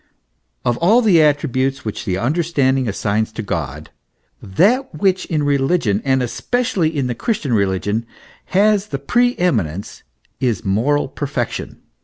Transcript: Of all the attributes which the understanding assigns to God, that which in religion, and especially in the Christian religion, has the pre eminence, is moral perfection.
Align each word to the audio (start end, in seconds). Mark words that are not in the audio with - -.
Of 0.65 0.77
all 0.77 1.03
the 1.03 1.21
attributes 1.21 1.85
which 1.85 2.05
the 2.05 2.17
understanding 2.17 2.87
assigns 2.89 3.31
to 3.33 3.43
God, 3.43 3.91
that 4.41 4.95
which 4.99 5.25
in 5.25 5.43
religion, 5.43 6.01
and 6.03 6.23
especially 6.23 6.89
in 6.97 7.05
the 7.05 7.13
Christian 7.13 7.53
religion, 7.53 8.07
has 8.45 8.87
the 8.87 8.97
pre 8.97 9.37
eminence, 9.37 10.01
is 10.39 10.65
moral 10.65 11.07
perfection. 11.07 11.83